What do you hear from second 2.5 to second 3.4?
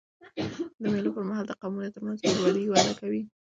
وده کوي.